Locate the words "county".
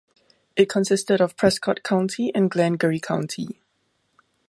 1.83-2.31, 2.99-3.61